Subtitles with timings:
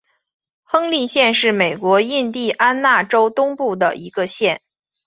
[0.63, 4.59] 亨利县是美国印地安纳州东部的一个县。